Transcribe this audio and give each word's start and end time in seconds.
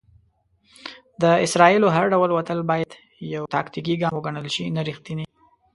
د 1.21 1.23
اسرائیلو 1.45 1.87
هر 1.95 2.05
ډول 2.13 2.29
وتل 2.33 2.59
بايد 2.69 2.89
يو 3.33 3.43
"تاکتيکي 3.55 3.95
ګام 4.01 4.13
وګڼل 4.15 4.47
شي، 4.55 4.65
نه 4.75 4.81
ريښتينی". 4.87 5.25